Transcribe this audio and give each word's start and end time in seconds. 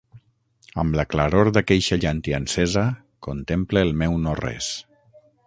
Amb 0.83 0.95
la 0.99 1.03
claror 1.11 1.51
d'aqueixa 1.57 1.99
llàntia 2.05 2.39
encesa 2.45 2.87
contemple 3.29 3.85
el 3.89 3.95
meu 4.01 4.19
no-res. 4.27 4.73